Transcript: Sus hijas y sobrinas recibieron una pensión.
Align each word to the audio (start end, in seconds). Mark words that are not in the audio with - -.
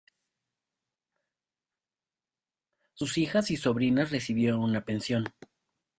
Sus 2.95 3.19
hijas 3.19 3.51
y 3.51 3.57
sobrinas 3.57 4.09
recibieron 4.09 4.61
una 4.63 4.83
pensión. 4.83 5.27